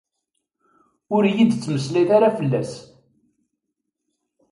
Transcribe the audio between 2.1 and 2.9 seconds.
ara fell-as.